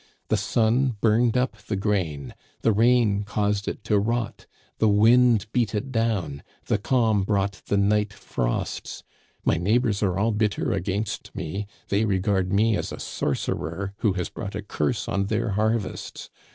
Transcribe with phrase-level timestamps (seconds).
[0.29, 4.47] The sun burned up the grain, the rain caused it to rot,
[4.79, 9.03] the wind beat it down, the calm brought the night frosts.
[9.45, 14.13] My neighbors are all bitter against me; they re gard me as a sorcerer, who
[14.13, 16.31] has brought a curse on their harvests.